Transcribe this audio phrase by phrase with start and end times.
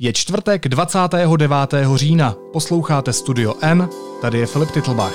[0.00, 1.52] Je čtvrtek 29.
[1.94, 2.34] října.
[2.52, 3.88] Posloucháte Studio N,
[4.20, 5.12] tady je Filip Titlbach.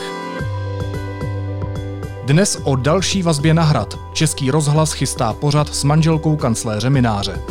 [2.26, 4.00] Dnes o další vazbě na hrad.
[4.14, 7.42] Český rozhlas chystá pořad s manželkou kancléře Mináře.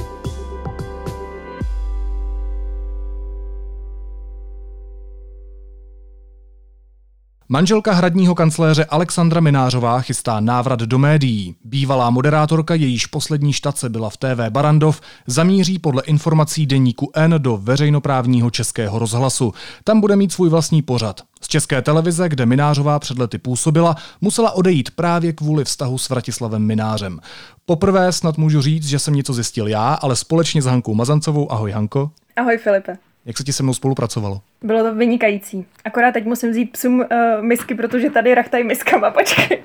[7.49, 11.57] Manželka hradního kancléře Alexandra Minářová chystá návrat do médií.
[11.65, 17.57] Bývalá moderátorka, jejíž poslední štace byla v TV Barandov, zamíří podle informací deníku N do
[17.57, 19.55] veřejnoprávního českého rozhlasu.
[19.85, 21.21] Tam bude mít svůj vlastní pořad.
[21.41, 26.63] Z české televize, kde Minářová před lety působila, musela odejít právě kvůli vztahu s Vratislavem
[26.63, 27.21] Minářem.
[27.67, 31.53] Poprvé snad můžu říct, že jsem něco zjistil já, ale společně s Hankou Mazancovou.
[31.53, 32.11] Ahoj Hanko.
[32.37, 33.12] Ahoj Filipe.
[33.25, 34.41] Jak se ti se mnou spolupracovalo?
[34.63, 35.67] Bylo to vynikající.
[35.85, 37.07] Akorát teď musím vzít psům uh,
[37.45, 39.63] misky, protože tady rachtají miskama, počkej.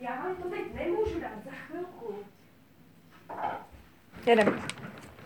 [0.00, 2.14] Já vám to teď nemůžu dát za chvilku.
[4.26, 4.54] Jedem.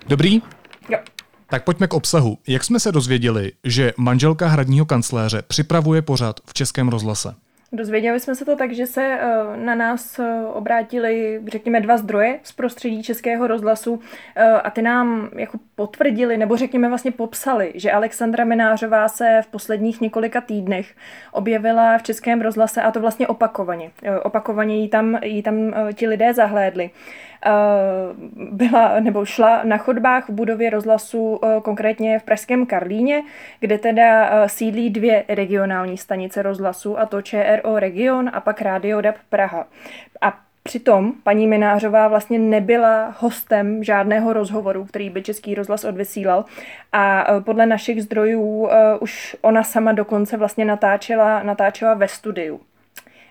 [0.07, 0.43] Dobrý?
[0.89, 0.99] Jo.
[1.47, 2.39] Tak pojďme k obsahu.
[2.49, 7.35] Jak jsme se dozvěděli, že manželka hradního kancléře připravuje pořad v Českém rozhlase?
[7.77, 12.39] Dozvěděli jsme se to tak, že se eh, na nás eh, obrátili, řekněme, dva zdroje
[12.43, 14.01] z prostředí Českého rozhlasu
[14.37, 19.47] eh, a ty nám jako potvrdili, nebo řekněme vlastně popsali, že Alexandra Minářová se v
[19.47, 20.95] posledních několika týdnech
[21.33, 23.91] objevila v Českém rozhlase a to vlastně opakovaně.
[24.23, 26.91] Opakovaně jí tam, jí tam ti lidé zahlédli.
[27.45, 27.51] Eh,
[28.37, 33.23] byla nebo šla na chodbách v budově rozhlasu, eh, konkrétně v Pražském Karlíně,
[33.61, 39.01] kde teda eh, sídlí dvě regionální stanice rozhlasu, a to ČRO Region a pak Radio
[39.01, 39.67] DAB Praha.
[40.21, 46.45] A Přitom paní Minářová vlastně nebyla hostem žádného rozhovoru, který by Český rozhlas odvysílal
[46.93, 48.69] a podle našich zdrojů
[49.01, 52.61] už ona sama dokonce vlastně natáčela, natáčela ve studiu.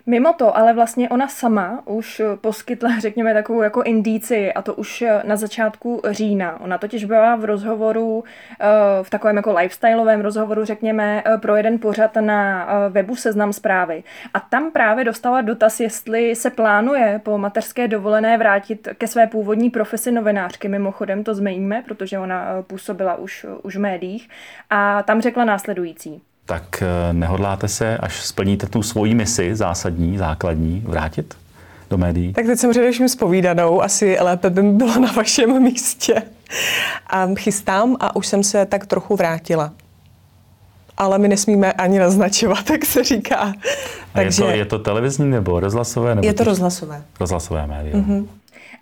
[0.08, 5.04] Mimo to, ale vlastně ona sama už poskytla, řekněme, takovou jako indíci, a to už
[5.24, 6.62] na začátku října.
[6.62, 8.24] Ona totiž byla v rozhovoru,
[8.60, 8.66] eh,
[9.04, 14.04] v takovém jako lifestyleovém rozhovoru, řekněme, eh, pro jeden pořad na eh, webu Seznam zprávy.
[14.34, 19.70] A tam právě dostala dotaz, jestli se plánuje po mateřské dovolené vrátit ke své původní
[19.70, 20.68] profesi novinářky.
[20.68, 24.30] Mimochodem to zmíníme, protože ona působila už, už v médiích.
[24.70, 30.84] A tam řekla následující tak eh, nehodláte se, až splníte tu svoji misi zásadní, základní,
[30.88, 31.38] vrátit
[31.90, 32.34] do médií?
[32.34, 36.22] Tak teď jsem především spovídanou, asi lépe by mi bylo na vašem místě.
[37.08, 39.72] A chystám a už jsem se tak trochu vrátila.
[40.98, 43.38] Ale my nesmíme ani naznačovat, jak se říká.
[43.38, 43.54] A
[44.14, 44.44] Takže...
[44.44, 46.16] je, to, je to televizní nebo rozhlasové?
[46.16, 47.04] Nebo je to rozhlasové.
[47.20, 47.98] Rozhlasové média.
[47.98, 48.28] Mm-hmm.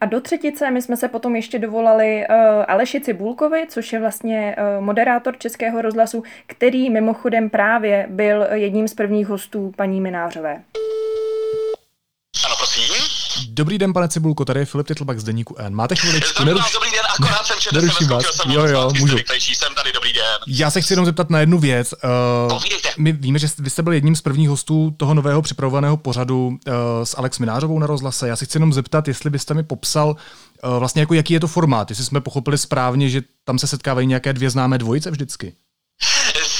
[0.04, 2.36] A do třetice my jsme se potom ještě dovolali uh,
[2.68, 8.94] Aleši Cibulkovi, což je vlastně uh, moderátor Českého rozhlasu, který mimochodem právě byl jedním z
[8.94, 10.64] prvních hostů paní Minářové.
[12.46, 13.23] Ano, prosím.
[13.50, 15.76] Dobrý den, pane Cibulko, tady je Filip Titlbach z Deníku N.
[15.76, 16.44] Máte chviličku?
[16.44, 16.74] Dobrý, Neruš...
[16.74, 18.26] dobrý den, akorát jsem četl, jsem vás.
[18.46, 19.18] Jo, jo, můžu.
[19.40, 20.24] Jsem tady, dobrý den.
[20.48, 21.94] Já se chci jenom zeptat na jednu věc.
[22.52, 22.62] Uh,
[22.98, 26.74] my víme, že vy jste byl jedním z prvních hostů toho nového připravovaného pořadu uh,
[27.04, 28.28] s Alex Minářovou na rozhlase.
[28.28, 30.10] Já se chci jenom zeptat, jestli byste mi popsal
[30.64, 34.08] uh, vlastně jako jaký je to formát, jestli jsme pochopili správně, že tam se setkávají
[34.08, 35.54] nějaké dvě známé dvojice vždycky.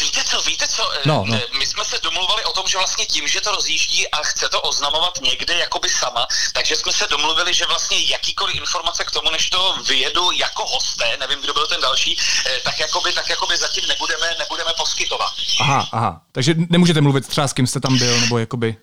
[0.02, 1.40] Víte co, víte co, no, no.
[1.60, 5.22] my jsme se domluvali tom, že vlastně tím, že to rozjíždí a chce to oznamovat
[5.22, 9.76] někde jakoby sama, takže jsme se domluvili, že vlastně jakýkoliv informace k tomu, než to
[9.88, 14.36] vyjedu jako hosté, nevím, kdo byl ten další, eh, tak jakoby, tak jakoby zatím nebudeme,
[14.40, 15.34] nebudeme poskytovat.
[15.60, 16.22] Aha, aha.
[16.32, 18.76] Takže nemůžete mluvit třeba s kým jste tam byl, nebo jakoby...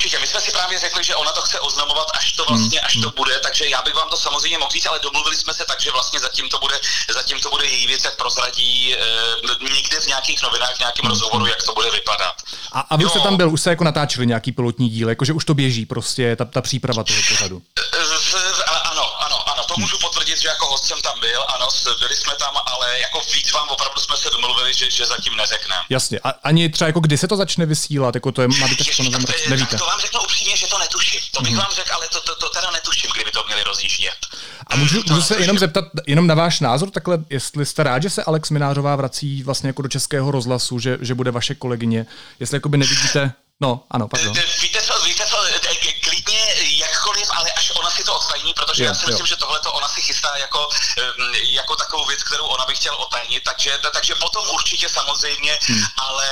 [0.00, 0.18] Eh, určitě.
[0.18, 2.86] My jsme si právě řekli, že ona to chce oznamovat, až to vlastně, hmm.
[2.86, 3.12] až to hmm.
[3.16, 5.90] bude, takže já bych vám to samozřejmě mohl říct, ale domluvili jsme se tak, že
[5.90, 8.98] vlastně zatím to bude, zatím to bude její věc, jak prozradí e,
[9.74, 11.10] někde v nějakých novinách, v nějakém hmm.
[11.10, 12.34] rozhovoru, jak to bude vypadat.
[12.72, 15.44] A, a vy jste tam byl, už se jako natáčeli nějaký pilotní díl, jakože už
[15.44, 17.62] to běží prostě, ta, ta příprava toho pořadu.
[18.90, 19.74] Ano, ano, ano, to
[20.40, 21.66] že jako host jsem tam byl, ano,
[21.98, 25.82] byli jsme tam, ale jako víc vám opravdu jsme se domluvili, že, že zatím neřekneme.
[25.88, 28.78] Jasně, a ani třeba jako kdy se to začne vysílat, jako to je, má být
[28.78, 29.02] roce,
[29.48, 29.76] nevíte.
[29.76, 31.60] to vám řeknu upřímně, že to netuším, to bych hmm.
[31.60, 34.16] vám řekl, ale to, to, to teda netuším, kdyby to měli rozjíždět.
[34.66, 38.10] A můžu, můžu se jenom zeptat, jenom na váš názor takhle, jestli jste rád, že
[38.10, 42.06] se Alex Minářová vrací vlastně jako do českého rozhlasu, že, že bude vaše kolegyně,
[42.40, 43.32] jestli jakoby nevidíte
[43.62, 44.34] No, ano, pardon.
[44.62, 44.79] Víte
[48.70, 49.32] protože jo, já si myslím, jo.
[49.32, 50.68] že tohle to ona si chystá jako,
[51.60, 55.84] jako takovou věc, kterou ona by chtěla otajnit, takže, takže potom určitě samozřejmě, hmm.
[55.96, 56.28] ale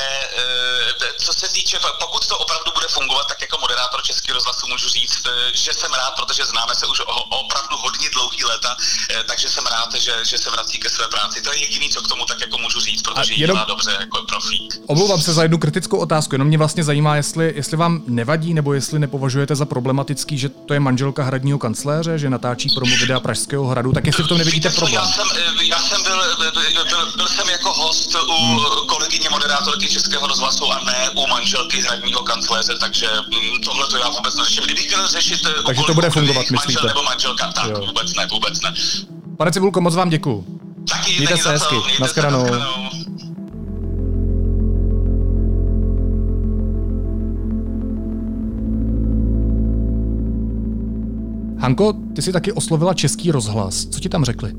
[1.19, 5.23] co se týče, pokud to opravdu bude fungovat, tak jako moderátor Českého rozhlasu můžu říct,
[5.55, 7.01] že jsem rád, protože známe se už
[7.31, 8.77] opravdu hodně dlouhý léta,
[9.27, 11.43] takže jsem rád, že, že se vrací ke své práci.
[11.43, 14.23] To je jediný, co k tomu tak jako můžu říct, protože jenom, dělá dobře jako
[14.23, 14.75] profík.
[14.87, 18.75] Omlouvám se za jednu kritickou otázku, jenom mě vlastně zajímá, jestli, jestli vám nevadí nebo
[18.75, 23.21] jestli nepovažujete za problematický, že to je manželka hradního kancléře, že že natáčí promo videa
[23.21, 24.95] Pražského hradu, tak jestli v tom nevidíte problém.
[24.95, 25.27] Já jsem,
[25.63, 28.59] já jsem byl, byl, byl, jsem jako host u hmm.
[28.87, 34.09] kolegyně moderátorky Českého rozhlasu a ne u manželky hradního kancléře, takže mm, tohle to já
[34.09, 34.65] vůbec neřeším.
[34.65, 36.87] Kdybych chtěl řešit takže to bude fungovat, myslíte?
[36.87, 37.81] nebo manželka, tak jo.
[37.87, 38.75] vůbec ne, vůbec ne.
[39.37, 40.45] Pane Cibulko, moc vám děkuju.
[40.91, 41.77] Taky, mějte se hezky.
[42.01, 42.47] Naschledanou.
[51.61, 53.87] Hanko, ty jsi taky oslovila Český rozhlas.
[53.87, 54.53] Co ti tam řekli?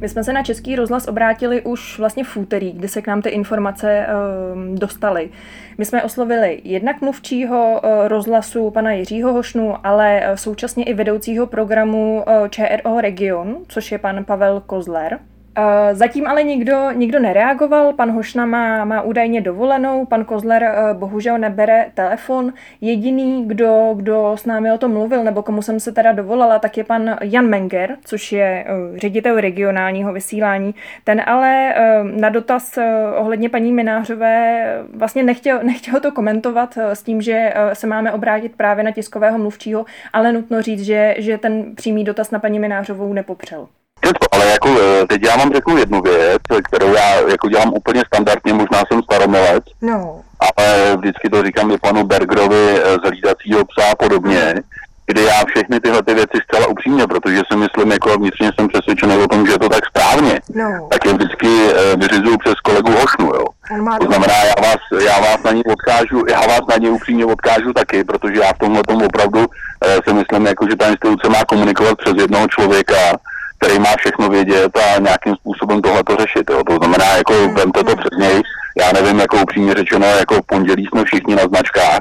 [0.00, 3.22] My jsme se na Český rozhlas obrátili už vlastně v úterý, kdy se k nám
[3.22, 5.30] ty informace uh, dostaly.
[5.78, 11.46] My jsme oslovili jednak mluvčího uh, rozhlasu pana Jiřího Hošnu, ale uh, současně i vedoucího
[11.46, 15.18] programu uh, ČRO Region, což je pan Pavel Kozler.
[15.58, 20.94] Eh, zatím ale nikdo, nikdo nereagoval, pan Hošna má, má údajně dovolenou, pan Kozler eh,
[20.94, 22.52] bohužel nebere telefon.
[22.80, 26.76] Jediný, kdo, kdo s námi o tom mluvil, nebo komu jsem se teda dovolala, tak
[26.76, 30.74] je pan Jan Menger, což je eh, ředitel regionálního vysílání.
[31.04, 32.78] Ten ale na dotaz
[33.16, 34.64] ohledně paní Minářové
[34.94, 39.84] vlastně nechtěl, nechtěl to komentovat s tím, že se máme obrátit právě na tiskového mluvčího,
[40.12, 43.68] ale nutno říct, že, že ten přímý dotaz na paní Minářovou nepopřel.
[44.32, 48.52] Ale jako e, teď já vám řeknu jednu věc, kterou já jako dělám úplně standardně,
[48.52, 50.20] možná jsem staromilec, no.
[50.56, 54.54] ale vždycky to říkám i panu Bergerovi e, z hlídacího psa a podobně,
[55.06, 59.16] kdy já všechny tyhle ty věci zcela upřímně, protože si myslím, jako vnitřně jsem přesvědčený
[59.16, 60.88] o tom, že je to tak správně, no.
[60.90, 63.44] tak je vždycky e, vyřizuju přes kolegu Hošnu, jo.
[64.00, 67.72] To znamená, já vás, já vás na ní odkážu, já vás na ní upřímně odkážu
[67.72, 69.46] taky, protože já v tomhle tomu opravdu
[70.08, 72.94] si myslím, jako, že ta instituce má komunikovat přes jednoho člověka,
[73.60, 76.50] který má všechno vědět a nějakým způsobem tohle to řešit.
[76.50, 76.64] Jo.
[76.64, 77.54] To znamená, jako mm.
[77.54, 78.42] vemte to před něj,
[78.80, 82.00] já nevím, jako upřímně řečeno, jako v pondělí jsme všichni na značkách,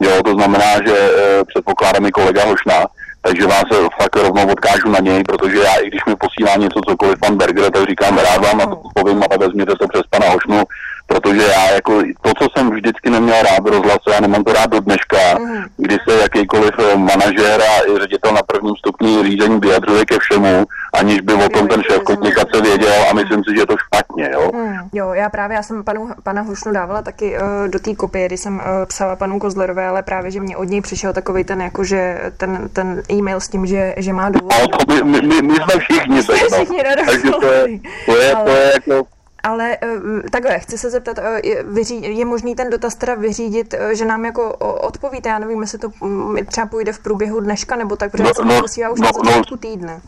[0.00, 2.86] jo, to znamená, že e, předpokládám i kolega Hošna,
[3.22, 3.64] takže vás
[4.02, 7.70] fakt rovnou odkážu na něj, protože já, i když mi posílá něco cokoliv pan Berger,
[7.70, 10.62] tak říkám, rád vám na to povím, ale vezměte to přes pana Hošnu,
[11.06, 14.70] protože já jako to, co jsem vždycky neměl rád v rozhlase, já nemám to rád
[14.70, 15.62] do dneška, mm.
[15.76, 20.64] kdy se jakýkoliv eh, manažér a i ředitel na prvním stupni řízení vyjadřuje ke všemu,
[20.94, 24.30] aniž by o tom ten šéf komunikace věděl a myslím si, že je to špatně.
[24.32, 27.94] Jo, mm, jo já právě já jsem panu, pana Hušnu dávala taky uh, do té
[27.94, 31.44] kopie, kdy jsem uh, psala panu Kozlerové, ale právě, že mě od něj přišel takový
[31.44, 34.52] ten, jako, že ten, ten e-mail s tím, že, že má důvod.
[34.60, 36.56] No, to my, my, my, jsme všichni, tak, no.
[36.56, 37.66] všichni Takže to je,
[38.06, 39.15] to je, to je jako
[39.46, 41.64] ale eh, takhle, chci se zeptat, eh, je,
[42.12, 45.88] je možný ten dotaz teda vyřídit, eh, že nám jako odpovíte, já nevím, jestli to
[46.00, 49.04] mm, třeba půjde v průběhu dneška, nebo tak, protože no, jsem no, posílala už no,
[49.04, 49.24] na no.
[49.24, 50.00] začátku no, týdne.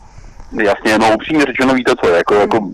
[0.51, 2.41] Jasně, no upřímně řečeno, víte co, jako, hmm.
[2.41, 2.69] jako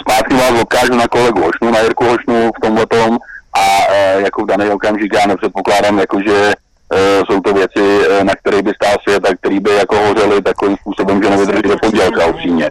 [0.00, 3.18] zpátky vás odkážu na kolegu Hošnu, na Jirku Hošnu v tomhle tom
[3.52, 6.52] a e, jako v daný okamžik já nepředpokládám, jako, že
[6.92, 10.76] e, jsou to věci, na které by stál svět a které by jako hořely takovým
[10.76, 12.70] způsobem, že nevydrží do pondělka upřímně.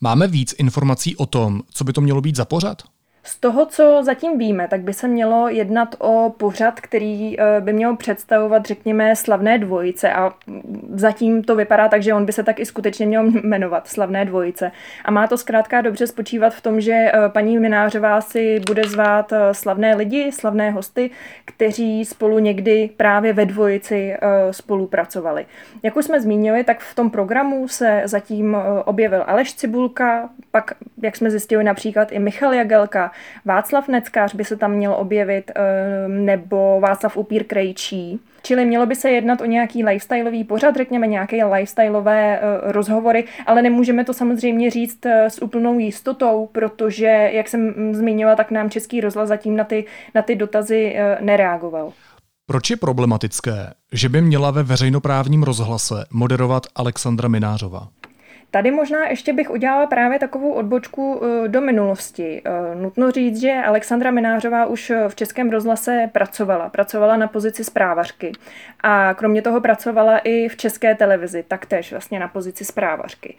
[0.00, 2.82] Máme víc informací o tom, co by to mělo být za pořad?
[3.22, 7.72] Z toho, co zatím víme, tak by se mělo jednat o pořad, který eh, by
[7.72, 10.32] měl představovat, řekněme, slavné dvojice a
[10.94, 14.72] zatím to vypadá tak, že on by se tak i skutečně měl jmenovat Slavné dvojice.
[15.04, 19.32] A má to zkrátka dobře spočívat v tom, že eh, paní Minářová si bude zvát
[19.32, 21.10] eh, slavné lidi, slavné hosty,
[21.44, 24.16] kteří spolu někdy právě ve dvojici
[24.50, 25.46] spolupracovali.
[25.82, 31.16] Jak už jsme zmínili, tak v tom programu se zatím objevil Aleš Cibulka, pak, jak
[31.16, 33.09] jsme zjistili, například i Michal Jagelka,
[33.44, 38.20] Václav Neckář by se tam měl objevit, ehm, nebo Václav Upír Krejčí.
[38.42, 43.62] Čili mělo by se jednat o nějaký lifestyleový pořad, řekněme nějaké lifestyleové uh, rozhovory, ale
[43.62, 49.00] nemůžeme to samozřejmě říct uh, s úplnou jistotou, protože, jak jsem zmiňovala, tak nám Český
[49.00, 51.92] rozhlas zatím na ty, na ty dotazy nereagoval.
[52.46, 57.88] Proč je problematické, že by měla ve veřejnoprávním rozhlase moderovat Alexandra Minářová?
[58.50, 62.42] Tady možná ještě bych udělala právě takovou odbočku eh, do minulosti.
[62.44, 66.68] Eh, nutno říct, že Alexandra Minářová už v Českém rozhlase pracovala.
[66.68, 68.32] Pracovala na pozici zprávařky.
[68.80, 73.34] A kromě toho pracovala i v České televizi, taktéž vlastně na pozici zprávařky.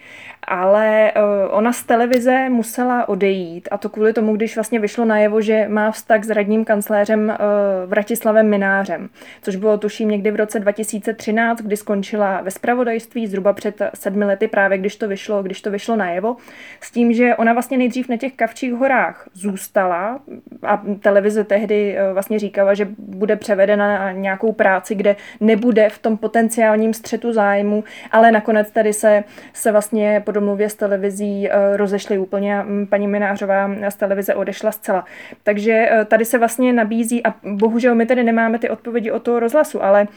[0.47, 5.41] Ale eh, ona z televize musela odejít a to kvůli tomu, když vlastně vyšlo najevo,
[5.41, 7.37] že má vztah s radním kancléřem
[7.85, 9.09] Vratislavem Minářem,
[9.41, 14.47] což bylo tuším někdy v roce 2013, kdy skončila ve spravodajství zhruba před sedmi lety
[14.47, 16.35] právě, když to vyšlo, když to vyšlo najevo,
[16.81, 20.19] s tím, že ona vlastně nejdřív na těch Kavčích horách zůstala
[20.63, 25.99] a televize tehdy eh, vlastně říkala, že bude převedena na nějakou práci, kde nebude v
[25.99, 31.77] tom potenciálním střetu zájmu, ale nakonec tady se, se vlastně po domluvě s televizí eh,
[31.77, 35.05] rozešly úplně a paní Minářová z televize odešla zcela.
[35.43, 39.39] Takže eh, tady se vlastně nabízí a bohužel my tedy nemáme ty odpovědi o toho
[39.39, 40.07] rozhlasu, ale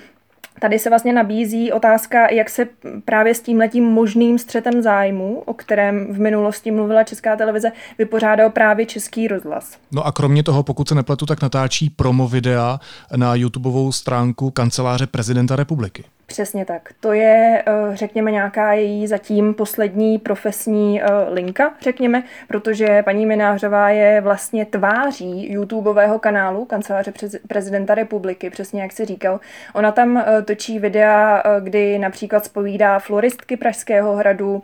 [0.65, 2.67] Tady se vlastně nabízí otázka, jak se
[3.05, 8.51] právě s tím letím možným střetem zájmu, o kterém v minulosti mluvila Česká televize, vypořádal
[8.51, 9.79] právě Český rozhlas.
[9.93, 12.81] No a kromě toho, pokud se nepletu, tak natáčí promo videa
[13.17, 16.05] na YouTubeovou stránku kanceláře prezidenta republiky.
[16.27, 16.89] Přesně tak.
[17.01, 23.91] To je, eh, řekněme, nějaká její zatím poslední profesní eh, linka, řekněme, protože paní Minářová
[23.91, 27.13] je vlastně tváří YouTubeového kanálu kanceláře
[27.49, 29.41] prezidenta republiky, přesně jak se říkal.
[29.75, 34.63] Ona tam eh, točí videa, kdy například spovídá floristky Pražského hradu,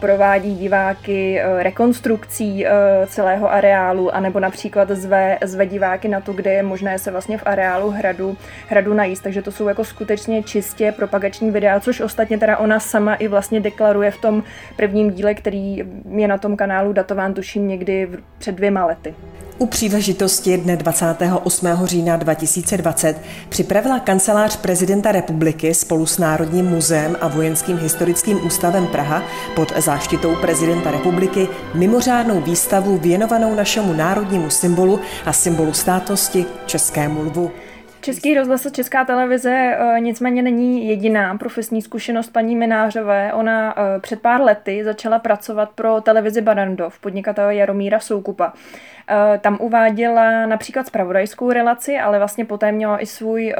[0.00, 2.66] provádí diváky rekonstrukcí
[3.06, 7.46] celého areálu, anebo například zve, zve diváky na to, kde je možné se vlastně v
[7.46, 8.36] areálu hradu,
[8.68, 9.22] hradu najíst.
[9.22, 13.60] Takže to jsou jako skutečně čistě propagační videa, což ostatně teda ona sama i vlastně
[13.60, 14.42] deklaruje v tom
[14.76, 15.84] prvním díle, který
[16.16, 19.14] je na tom kanálu datován tuším někdy před dvěma lety.
[19.60, 21.68] U příležitosti dne 28.
[21.84, 23.16] října 2020
[23.48, 29.22] připravila kancelář prezidenta republiky spolu s Národním muzeem a Vojenským historickým ústavem Praha
[29.56, 37.50] pod záštitou prezidenta republiky mimořádnou výstavu věnovanou našemu národnímu symbolu a symbolu státnosti Českému lvu.
[38.00, 43.32] Český rozhlas a Česká televize eh, nicméně není jediná profesní zkušenost paní Minářové.
[43.32, 48.52] Ona eh, před pár lety začala pracovat pro televizi Barandov, podnikatele Jaromíra Soukupa.
[49.10, 53.54] Eh, tam uváděla například spravodajskou relaci, ale vlastně poté měla i svůj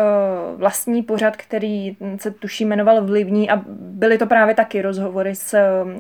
[0.57, 5.59] vlastní pořad, který se tuší jmenoval Vlivní a byly to právě taky rozhovory s,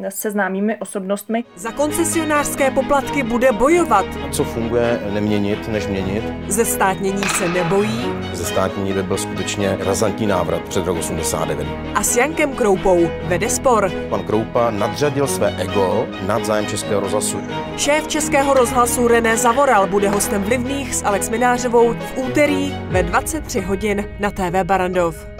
[0.08, 1.44] se známými osobnostmi.
[1.56, 4.06] Za koncesionářské poplatky bude bojovat.
[4.30, 6.24] Co funguje, neměnit, než měnit.
[6.48, 11.68] Ze státnění se nebojí ze státní by byl skutečně razantní návrat před rok 89.
[11.94, 13.92] A s Jankem Kroupou vede spor.
[14.08, 17.40] Pan Kroupa nadřadil své ego nad zájem Českého rozhlasu.
[17.76, 23.60] Šéf Českého rozhlasu René Zavoral bude hostem vlivných s Alex Minářovou v úterý ve 23
[23.60, 25.39] hodin na TV Barandov.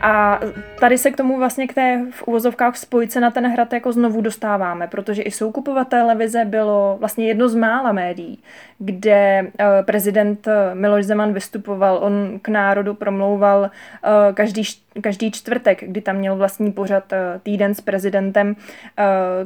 [0.00, 0.40] A
[0.80, 4.20] tady se k tomu vlastně k té v uvozovkách spojce na ten hrad jako znovu
[4.20, 8.38] dostáváme, protože i soukupova televize bylo vlastně jedno z mála médií,
[8.78, 14.62] kde eh, prezident eh, Miloš Zeman vystupoval, on k národu promlouval eh, každý,
[15.00, 18.56] každý čtvrtek, kdy tam měl vlastní pořad týden s prezidentem,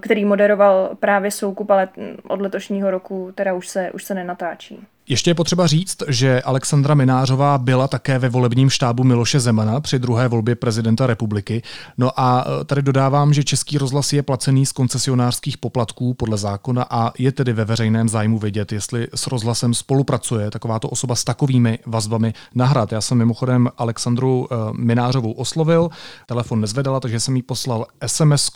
[0.00, 1.88] který moderoval právě soukup, ale
[2.28, 4.86] od letošního roku teda už se, už se nenatáčí.
[5.10, 9.98] Ještě je potřeba říct, že Alexandra Minářová byla také ve volebním štábu Miloše Zemana při
[9.98, 11.62] druhé volbě prezidenta republiky.
[11.98, 16.86] No a e, tady dodávám, že Český rozhlas je placený z koncesionářských poplatků podle zákona
[16.90, 21.78] a je tedy ve veřejném zájmu vědět, jestli s rozhlasem spolupracuje takováto osoba s takovými
[21.86, 22.92] vazbami na hrad.
[22.92, 25.88] Já jsem mimochodem Alexandru e, Minářovou oslovil,
[26.26, 28.50] telefon nezvedala, takže jsem jí poslal sms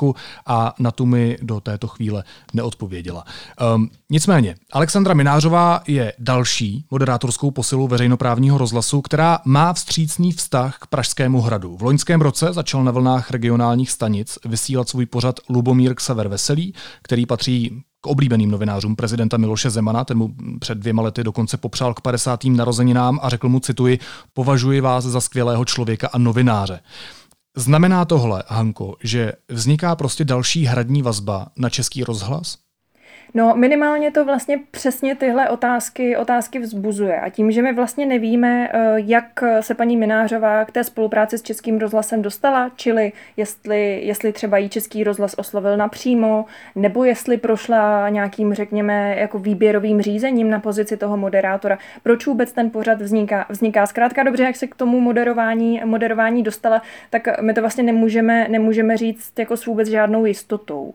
[0.47, 3.25] a na tu mi do této chvíle neodpověděla.
[3.75, 10.79] Um, nicméně, Alexandra Minářová je dal další moderátorskou posilu veřejnoprávního rozhlasu, která má vstřícný vztah
[10.79, 11.77] k Pražskému hradu.
[11.77, 17.27] V loňském roce začal na vlnách regionálních stanic vysílat svůj pořad Lubomír Ksaver Veselý, který
[17.27, 22.01] patří k oblíbeným novinářům prezidenta Miloše Zemana, ten mu před dvěma lety dokonce popřál k
[22.01, 22.45] 50.
[22.45, 23.99] narozeninám a řekl mu, cituji,
[24.33, 26.81] považuji vás za skvělého člověka a novináře.
[27.57, 32.59] Znamená tohle, Hanko, že vzniká prostě další hradní vazba na český rozhlas?
[33.35, 37.21] No minimálně to vlastně přesně tyhle otázky, otázky vzbuzuje.
[37.21, 41.43] A tím, že my vlastně nevíme, eh, jak se paní Minářová k té spolupráci s
[41.43, 48.09] Českým rozhlasem dostala, čili jestli, jestli třeba jí Český rozhlas oslovil napřímo, nebo jestli prošla
[48.09, 51.79] nějakým, řekněme, jako výběrovým řízením na pozici toho moderátora.
[52.03, 53.47] Proč vůbec ten pořad vzniká?
[53.49, 53.87] vzniká?
[53.87, 58.97] Zkrátka dobře, jak se k tomu moderování, moderování dostala, tak my to vlastně nemůžeme, nemůžeme
[58.97, 60.95] říct jako s vůbec žádnou jistotou.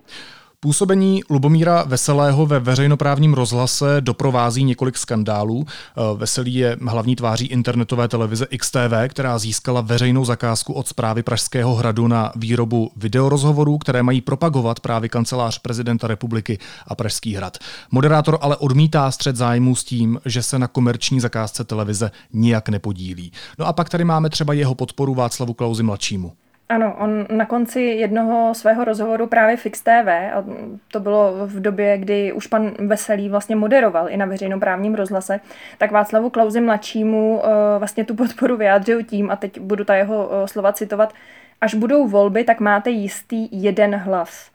[0.60, 5.66] Působení Lubomíra Veselého ve veřejnoprávním rozhlase doprovází několik skandálů.
[5.68, 11.76] Eh, Veselý je hlavní tváří internetové televize XTV, která získala veřejnou zakázku od zprávy Pražského
[11.76, 17.58] hradu na výrobu videorozhovorů, které mají propagovat právě kancelář prezidenta republiky a Pražský hrad.
[17.92, 23.32] Moderátor ale odmítá střed zájmů s tím, že se na komerční zakázce televize nijak nepodílí.
[23.60, 26.32] No a pak tady máme třeba jeho podporu Václavu Klauzi mladšímu.
[26.70, 30.44] Ano, on na konci jednoho svého rozhovoru právě Fix TV, a
[30.92, 35.40] to bylo v době, kdy už pan Veselý vlastně moderoval i na veřejnoprávním rozhlase,
[35.78, 37.44] tak Václavu Klauzi mladšímu uh,
[37.80, 41.14] vlastně tu podporu vyjádřil tím, a teď budu ta jeho uh, slova citovat,
[41.62, 44.52] až budou volby, tak máte jistý jeden hlas.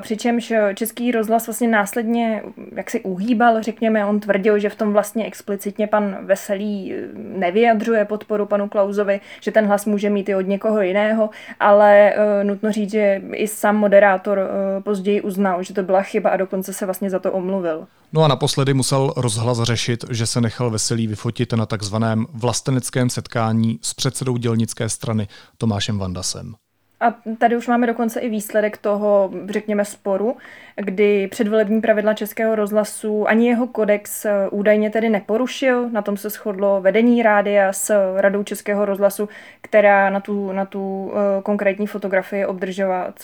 [0.00, 2.42] Přičemž Český rozhlas vlastně následně
[2.76, 8.46] jak si uhýbal, řekněme, on tvrdil, že v tom vlastně explicitně pan Veselý nevyjadřuje podporu
[8.46, 11.30] panu Klauzovi, že ten hlas může mít i od někoho jiného,
[11.60, 14.50] ale nutno říct, že i sám moderátor
[14.84, 17.86] později uznal, že to byla chyba a dokonce se vlastně za to omluvil.
[18.12, 23.78] No a naposledy musel rozhlas řešit, že se nechal Veselý vyfotit na takzvaném vlasteneckém setkání
[23.82, 26.54] s předsedou dělnické strany Tomášem Vandasem.
[27.00, 30.36] A tady už máme dokonce i výsledek toho, řekněme, sporu,
[30.76, 35.90] kdy předvolební pravidla Českého rozhlasu ani jeho kodex eh, údajně tedy neporušil.
[35.90, 39.28] Na tom se shodlo vedení rádia s radou Českého rozhlasu,
[39.60, 43.14] která na tu, na tu eh, konkrétní fotografii obdržela,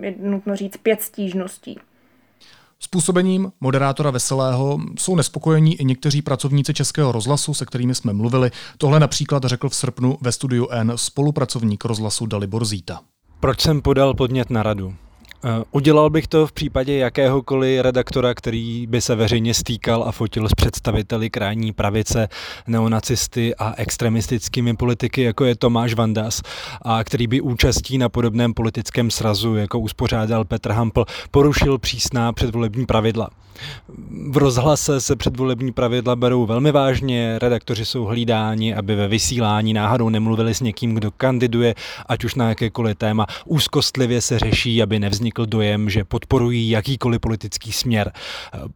[0.00, 1.80] je nutno říct, pět stížností.
[2.84, 8.50] Způsobením moderátora Veselého jsou nespokojení i někteří pracovníci Českého rozhlasu, se kterými jsme mluvili.
[8.78, 13.00] Tohle například řekl v srpnu ve studiu N spolupracovník rozhlasu Dalibor Zíta.
[13.40, 14.94] Proč jsem podal podnět na radu?
[15.44, 20.48] Eh, udělal bych to v případě jakéhokoliv redaktora, který by se veřejně stýkal a fotil
[20.48, 22.28] s představiteli krajní pravice,
[22.66, 26.42] neonacisty a extremistickými politiky, jako je Tomáš Vandas,
[26.82, 32.86] a který by účastí na podobném politickém srazu, jako uspořádal Petr Hampl, porušil přísná předvolební
[32.86, 33.30] pravidla.
[34.30, 40.08] V rozhlase se předvolební pravidla berou velmi vážně, redaktoři jsou hlídáni, aby ve vysílání náhodou
[40.08, 41.74] nemluvili s někým, kdo kandiduje,
[42.06, 43.26] ať už na jakékoliv téma.
[43.44, 48.12] Úzkostlivě se řeší, aby nevznikl dojem, že podporují jakýkoliv politický směr.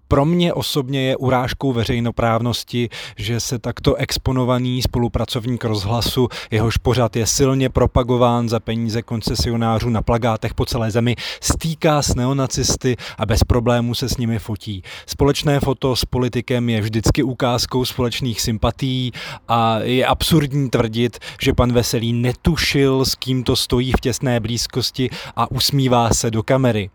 [0.09, 7.27] Pro mě osobně je urážkou veřejnoprávnosti, že se takto exponovaný spolupracovník rozhlasu, jehož pořad je
[7.27, 13.45] silně propagován za peníze koncesionářů na plagátech po celé zemi, stýká s neonacisty a bez
[13.45, 19.13] problémů se s nimi fotí Společné foto s politikem je vždycky ukázkou společných sympatií
[19.49, 25.11] a je absurdní tvrdit, že pan Veselý netušil, s kým to stojí v těsné blízkosti
[25.37, 26.91] a usmívá se do kamery.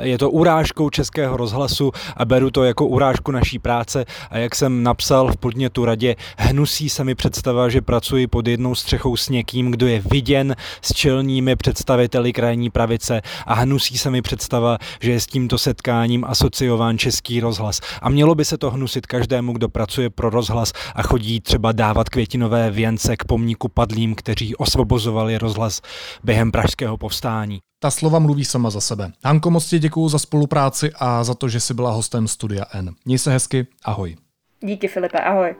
[0.00, 4.82] Je to urážkou českého rozhlasu a beru to jako urážku naší práce a jak jsem
[4.82, 9.70] napsal v podnětu radě, hnusí se mi představa, že pracuji pod jednou střechou s někým,
[9.70, 15.20] kdo je viděn s čelními představiteli krajní pravice a hnusí se mi představa, že je
[15.20, 17.80] s tímto setkáním asociován český rozhlas.
[18.02, 22.08] A mělo by se to hnusit každému, kdo pracuje pro rozhlas a chodí třeba dávat
[22.08, 25.80] květinové věnce k pomníku padlým, kteří osvobozovali rozhlas
[26.24, 27.60] během pražského povstání.
[27.86, 29.12] Ta slova mluví sama za sebe.
[29.24, 32.94] Hanko, moc ti děkuju za spolupráci a za to, že jsi byla hostem Studia N.
[33.04, 34.16] Měj se hezky, ahoj.
[34.60, 35.54] Díky Filipe, ahoj.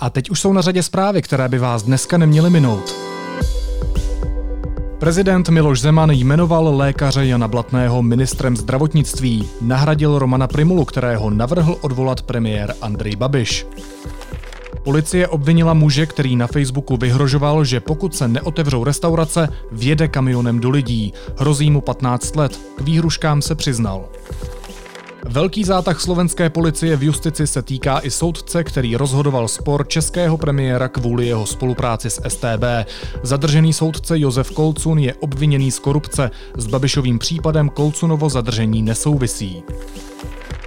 [0.00, 2.94] A teď už jsou na řadě zprávy, které by vás dneska neměly minout.
[4.98, 9.48] Prezident Miloš Zeman jmenoval lékaře Jana Blatného ministrem zdravotnictví.
[9.60, 13.66] Nahradil Romana Primulu, kterého navrhl odvolat premiér Andrej Babiš.
[14.82, 20.70] Policie obvinila muže, který na Facebooku vyhrožoval, že pokud se neotevřou restaurace, vjede kamionem do
[20.70, 21.12] lidí.
[21.36, 22.60] Hrozí mu 15 let.
[22.76, 24.08] K výhruškám se přiznal.
[25.24, 30.88] Velký zátah slovenské policie v justici se týká i soudce, který rozhodoval spor českého premiéra
[30.88, 32.64] kvůli jeho spolupráci s STB.
[33.22, 36.30] Zadržený soudce Josef Kolcun je obviněný z korupce.
[36.56, 39.62] S Babišovým případem Kolcunovo zadržení nesouvisí.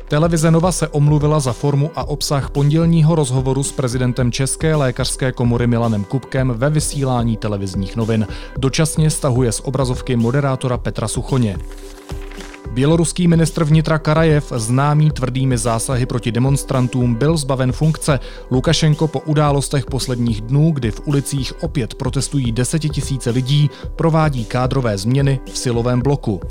[0.07, 5.67] Televize Nova se omluvila za formu a obsah pondělního rozhovoru s prezidentem České lékařské komory
[5.67, 8.27] Milanem Kupkem ve vysílání televizních novin.
[8.57, 11.57] Dočasně stahuje z obrazovky moderátora Petra Suchoně.
[12.71, 18.19] Běloruský ministr vnitra Karajev, známý tvrdými zásahy proti demonstrantům, byl zbaven funkce.
[18.51, 25.39] Lukašenko po událostech posledních dnů, kdy v ulicích opět protestují desetitisíce lidí, provádí kádrové změny
[25.53, 26.41] v silovém bloku.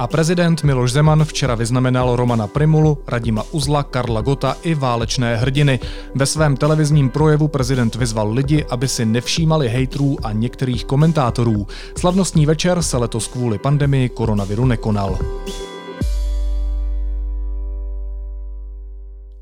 [0.00, 5.80] A prezident Miloš Zeman včera vyznamenal Romana Primulu, Radima Uzla, Karla Gota i válečné hrdiny.
[6.14, 11.66] Ve svém televizním projevu prezident vyzval lidi, aby si nevšímali hejtrů a některých komentátorů.
[11.98, 15.18] Slavnostní večer se letos kvůli pandemii koronaviru nekonal.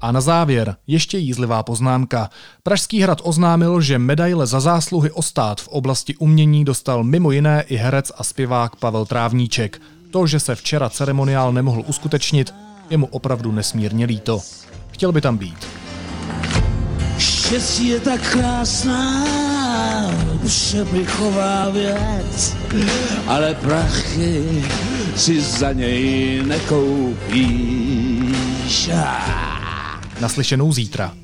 [0.00, 2.30] A na závěr ještě jízlivá poznámka.
[2.62, 7.64] Pražský hrad oznámil, že medaile za zásluhy o stát v oblasti umění dostal mimo jiné
[7.68, 9.80] i herec a zpěvák Pavel Trávníček.
[10.10, 12.54] To, že se včera ceremoniál nemohl uskutečnit,
[12.90, 14.40] je mu opravdu nesmírně líto.
[14.90, 15.66] Chtěl by tam být.
[17.18, 19.24] Štěstí je tak krásná,
[20.46, 22.56] přepichová věc,
[23.26, 24.64] ale prachy
[25.16, 27.70] si za něj nekoupíš.
[30.20, 31.14] Naslyšenou zítra.